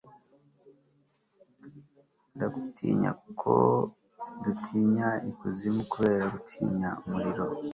ndagutinya 2.35 3.09
nkuko 3.17 3.51
dutinya 4.43 5.07
ikuzimu, 5.29 5.81
kubera 5.91 6.25
gutinya 6.33 6.89
umuriro 7.05 7.43